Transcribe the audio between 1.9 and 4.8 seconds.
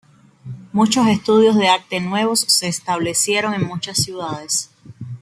nuevos se establecieron en muchas ciudades.